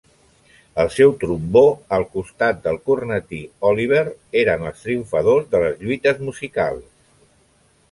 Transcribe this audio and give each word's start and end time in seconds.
El 0.83 0.87
seu 0.93 1.11
trombó, 1.23 1.61
al 1.97 2.05
costat 2.15 2.63
del 2.63 2.79
cornetí 2.91 3.43
Oliver, 3.73 4.03
eren 4.43 4.67
els 4.73 4.83
triomfadors 4.89 5.47
de 5.55 5.63
les 5.67 5.81
lluites 5.87 6.27
musicals. 6.31 6.85